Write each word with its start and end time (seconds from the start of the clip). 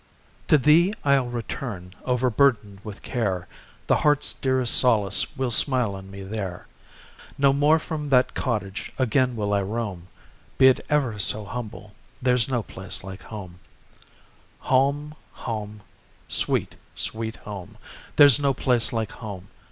To 0.47 0.57
thee 0.57 0.93
I'll 1.03 1.27
return, 1.27 1.93
overburdened 2.05 2.79
with 2.83 3.03
care; 3.03 3.47
The 3.85 3.97
heart's 3.97 4.33
dearest 4.33 4.75
solace 4.75 5.37
will 5.37 5.51
smile 5.51 5.93
on 5.93 6.09
me 6.09 6.23
there; 6.23 6.65
No 7.37 7.53
more 7.53 7.77
from 7.77 8.09
that, 8.09 8.33
cottage 8.33 8.91
again 8.97 9.35
will 9.35 9.53
I 9.53 9.61
roam; 9.61 10.07
Be 10.57 10.69
it 10.69 10.83
ever 10.89 11.19
so 11.19 11.45
humble, 11.45 11.93
there's 12.19 12.49
no 12.49 12.63
place 12.63 13.03
like 13.03 13.21
home. 13.21 13.59
Home, 14.61 15.13
Home, 15.33 15.81
sweet, 16.27 16.77
sweet 16.95 17.35
Home! 17.35 17.77
There's 18.15 18.39
no 18.39 18.55
place 18.55 18.91
like 18.91 19.11
Home! 19.11 19.49